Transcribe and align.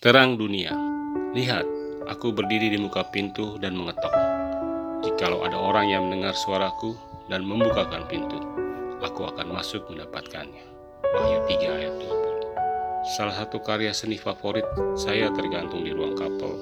Terang 0.00 0.40
dunia, 0.40 0.72
lihat, 1.36 1.68
aku 2.08 2.32
berdiri 2.32 2.72
di 2.72 2.80
muka 2.80 3.04
pintu 3.12 3.60
dan 3.60 3.76
mengetok. 3.76 4.08
Jikalau 5.04 5.44
ada 5.44 5.60
orang 5.60 5.92
yang 5.92 6.08
mendengar 6.08 6.32
suaraku 6.32 6.96
dan 7.28 7.44
membukakan 7.44 8.08
pintu, 8.08 8.40
aku 9.04 9.28
akan 9.28 9.52
masuk 9.52 9.84
mendapatkannya. 9.92 10.64
Wahyu 11.04 11.44
3 11.44 11.76
ayat 11.84 11.94
20 12.00 12.16
Salah 13.12 13.44
satu 13.44 13.60
karya 13.60 13.92
seni 13.92 14.16
favorit 14.16 14.64
saya 14.96 15.28
tergantung 15.36 15.84
di 15.84 15.92
ruang 15.92 16.16
kapel 16.16 16.56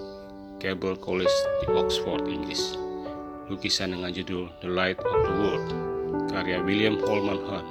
Cable 0.58 0.98
College 0.98 1.36
di 1.62 1.70
Oxford, 1.78 2.26
Inggris. 2.26 2.74
Lukisan 3.46 3.94
dengan 3.94 4.10
judul 4.10 4.50
The 4.58 4.66
Light 4.66 4.98
of 4.98 5.14
the 5.14 5.34
World, 5.38 5.66
karya 6.34 6.58
William 6.58 6.98
Holman 7.06 7.38
Hunt, 7.46 7.70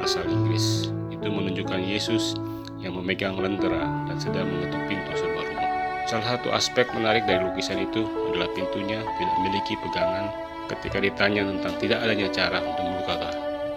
asal 0.00 0.24
Inggris. 0.24 0.88
Itu 1.12 1.28
menunjukkan 1.28 1.84
Yesus 1.84 2.40
yang 2.88 2.96
memegang 2.96 3.36
lentera 3.36 3.84
dan 4.08 4.16
sedang 4.16 4.48
mengetuk 4.48 4.80
pintu 4.88 5.12
sebuah 5.12 5.44
rumah. 5.44 5.70
Salah 6.08 6.26
satu 6.40 6.48
aspek 6.56 6.88
menarik 6.96 7.28
dari 7.28 7.44
lukisan 7.44 7.84
itu 7.84 8.08
adalah 8.32 8.48
pintunya 8.56 9.04
tidak 9.04 9.34
memiliki 9.44 9.76
pegangan 9.84 10.32
ketika 10.72 10.98
ditanya 11.04 11.44
tentang 11.44 11.74
tidak 11.76 12.00
adanya 12.00 12.28
cara 12.32 12.64
untuk 12.64 12.80
membuka 12.80 13.28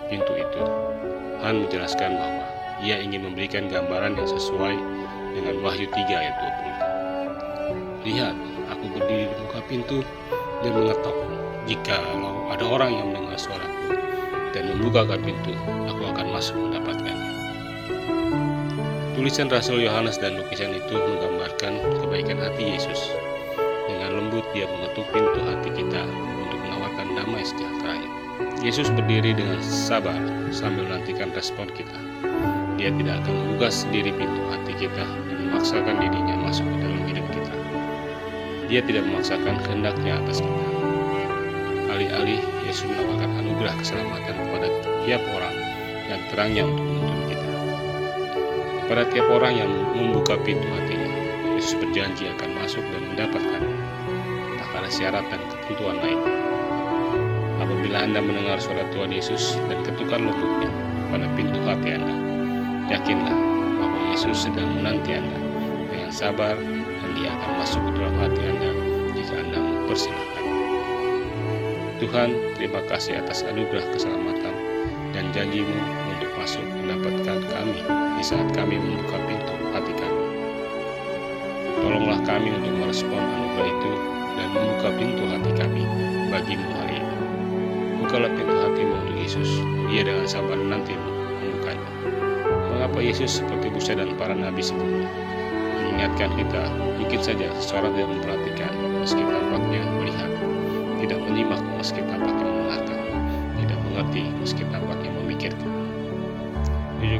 pintu 0.07 0.33
itu. 0.39 0.61
Han 1.43 1.67
menjelaskan 1.67 2.15
bahwa 2.15 2.45
ia 2.79 3.03
ingin 3.03 3.27
memberikan 3.27 3.67
gambaran 3.67 4.15
yang 4.15 4.29
sesuai 4.31 4.75
dengan 5.35 5.59
Wahyu 5.59 5.91
3 5.91 6.07
ayat 6.07 6.35
20. 7.99 8.07
Lihat, 8.07 8.35
aku 8.71 8.85
berdiri 8.95 9.27
di 9.27 9.35
muka 9.43 9.59
pintu 9.67 9.99
dan 10.63 10.71
mengetok. 10.71 11.17
Jika 11.67 11.99
ada 12.51 12.65
orang 12.65 12.91
yang 12.95 13.07
mendengar 13.11 13.37
suaraku 13.37 13.95
dan 14.55 14.71
membukakan 14.71 15.19
pintu, 15.19 15.53
aku 15.87 16.03
akan 16.09 16.25
masuk 16.31 16.55
mendapatkannya. 16.57 17.40
Tulisan 19.21 19.53
Rasul 19.53 19.85
Yohanes 19.85 20.17
dan 20.17 20.33
lukisan 20.33 20.73
itu 20.73 20.97
menggambarkan 20.97 21.77
kebaikan 22.01 22.41
hati 22.41 22.73
Yesus. 22.73 22.97
Dengan 23.85 24.17
lembut 24.17 24.41
dia 24.49 24.65
mengetuk 24.65 25.05
pintu 25.13 25.37
hati 25.45 25.69
kita 25.77 26.09
untuk 26.41 26.57
menawarkan 26.57 27.13
damai 27.13 27.45
sejahteranya. 27.45 28.09
Yesus 28.65 28.89
berdiri 28.89 29.37
dengan 29.37 29.61
sabar 29.61 30.17
sambil 30.49 30.89
menantikan 30.89 31.29
respon 31.37 31.69
kita. 31.69 31.93
Dia 32.81 32.89
tidak 32.97 33.21
akan 33.21 33.33
membuka 33.45 33.69
sendiri 33.69 34.09
pintu 34.09 34.41
hati 34.49 34.89
kita 34.89 35.05
dan 35.05 35.37
memaksakan 35.53 36.01
dirinya 36.01 36.35
masuk 36.41 36.65
ke 36.65 36.77
dalam 36.81 37.03
hidup 37.05 37.25
kita. 37.29 37.53
Dia 38.73 38.81
tidak 38.89 39.05
memaksakan 39.05 39.55
kehendaknya 39.61 40.17
atas 40.17 40.41
kita. 40.41 40.65
Alih-alih 41.93 42.41
Yesus 42.65 42.89
menawarkan 42.89 43.37
anugerah 43.37 43.77
keselamatan 43.85 44.33
kepada 44.33 44.67
tiap 45.05 45.21
orang 45.37 45.55
dan 46.09 46.19
terangnya 46.33 46.65
untuk 46.65 46.89
menuntun 46.89 47.20
Kepada 48.91 49.07
tiap 49.07 49.31
orang 49.31 49.55
yang 49.55 49.71
membuka 49.95 50.35
pintu 50.43 50.67
hatinya, 50.67 51.07
Yesus 51.55 51.79
berjanji 51.79 52.27
akan 52.27 52.59
masuk 52.59 52.83
dan 52.91 52.99
mendapatkannya. 53.07 53.77
Tak 54.59 54.67
ada 54.83 54.91
syarat 54.91 55.23
dan 55.31 55.39
kebutuhan 55.47 55.95
lain. 56.03 56.19
Apabila 57.63 58.03
Anda 58.03 58.19
mendengar 58.19 58.59
suara 58.59 58.83
Tuhan 58.91 59.15
Yesus 59.15 59.55
dan 59.71 59.79
ketukan 59.87 60.27
lembutnya 60.27 60.67
pada 61.07 61.23
pintu 61.39 61.63
hati 61.63 61.87
Anda, 62.03 62.15
yakinlah 62.91 63.37
bahwa 63.79 63.99
Yesus 64.11 64.51
sedang 64.51 64.67
menanti 64.75 65.15
Anda 65.15 65.39
dengan 65.87 66.11
sabar 66.11 66.59
dan 66.59 67.09
dia 67.15 67.31
akan 67.31 67.51
masuk 67.63 67.79
ke 67.87 67.91
dalam 67.95 68.15
hati 68.19 68.43
Anda 68.43 68.69
jika 69.15 69.33
Anda 69.39 69.59
mempersilahkan. 69.71 70.45
Tuhan, 71.95 72.29
terima 72.59 72.83
kasih 72.91 73.23
atas 73.23 73.47
anugerah 73.47 73.87
keselamatan 73.95 74.55
dan 75.15 75.31
janjimu 75.31 75.79
masuk 76.41 76.65
mendapatkan 76.73 77.37
kami 77.53 77.85
di 78.17 78.23
saat 78.25 78.49
kami 78.57 78.81
membuka 78.81 79.21
pintu 79.29 79.53
hati 79.77 79.93
kami. 79.93 80.25
Tolonglah 81.85 82.17
kami 82.25 82.49
untuk 82.57 82.73
merespon 82.81 83.21
anugerah 83.21 83.69
itu 83.69 83.91
dan 84.33 84.47
membuka 84.49 84.89
pintu 84.97 85.23
hati 85.29 85.51
kami 85.53 85.81
bagimu 86.33 86.69
hari 86.81 86.97
ini. 86.97 87.15
Bukalah 88.01 88.33
pintu 88.33 88.55
hatimu 88.57 88.93
untuk 89.05 89.17
Yesus, 89.21 89.49
dia 89.93 90.01
dengan 90.01 90.25
sabar 90.25 90.57
menantimu 90.57 91.09
membukanya. 91.45 91.89
Mengapa 92.73 92.99
Yesus 93.05 93.37
seperti 93.37 93.69
Musa 93.69 93.93
dan 93.93 94.09
para 94.17 94.33
nabi 94.33 94.65
sebelumnya? 94.65 95.13
Mengingatkan 95.77 96.33
kita, 96.41 96.63
mungkin 96.97 97.21
saja 97.21 97.53
seseorang 97.61 97.93
tidak 97.93 98.17
memperhatikan 98.17 98.73
meski 98.97 99.21
tampaknya 99.21 99.81
melihat, 100.01 100.31
tidak 101.05 101.19
menyimak 101.21 101.61
meski 101.77 102.01
tampaknya 102.01 102.49
mendengarkan, 102.49 102.99
tidak 103.61 103.77
mengerti 103.85 104.23
meski 104.41 104.65
tampaknya 104.73 105.10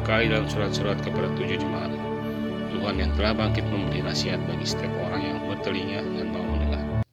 tujuh 0.02 0.18
kali 0.18 0.34
dalam 0.34 0.50
surat-surat 0.50 0.98
kepada 0.98 1.30
tujuh 1.38 1.62
jemaat. 1.62 1.94
Tuhan 2.74 2.98
yang 2.98 3.14
telah 3.14 3.38
bangkit 3.38 3.62
memberi 3.70 4.02
nasihat 4.02 4.42
bagi 4.50 4.66
setiap 4.66 4.90
orang 4.98 5.22
yang 5.22 5.38
bertelinga 5.46 6.02
dan 6.02 6.26
mau 6.26 6.42
mendengar. 6.42 7.06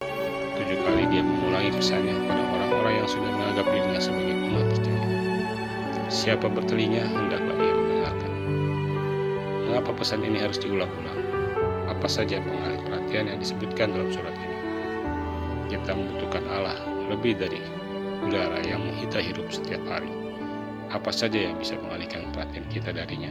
Tujuh 0.57 0.77
kali 0.81 1.05
dia 1.13 1.21
mengulangi 1.21 1.69
pesannya 1.69 2.17
pada 2.25 2.41
orang-orang 2.49 2.93
yang 2.97 3.05
sudah 3.05 3.29
menganggap 3.29 3.65
dirinya 3.69 4.01
sebagai 4.01 4.35
umat 4.41 4.65
percaya. 4.73 5.01
Siapa 6.09 6.45
bertelinga, 6.49 7.03
hendaklah 7.05 7.57
ia 7.61 7.73
mendengarkan. 7.77 8.31
Mengapa 9.69 9.91
pesan 9.93 10.25
ini 10.25 10.37
harus 10.41 10.57
diulang-ulang? 10.57 11.21
Apa 11.93 12.09
saja 12.09 12.41
pengalih 12.41 12.81
perhatian 12.89 13.29
yang 13.29 13.37
disebutkan 13.37 13.93
dalam 13.93 14.09
surat 14.09 14.33
ini? 14.33 14.57
Kita 15.77 15.93
membutuhkan 15.93 16.41
Allah 16.49 16.81
lebih 17.05 17.37
dari 17.37 17.61
udara 18.25 18.57
yang 18.65 18.81
kita 18.97 19.21
hirup 19.21 19.45
setiap 19.53 19.85
hari 19.85 20.28
apa 20.89 21.13
saja 21.13 21.37
yang 21.37 21.55
bisa 21.57 21.77
mengalihkan 21.77 22.29
perhatian 22.33 22.65
kita 22.73 22.89
darinya. 22.89 23.29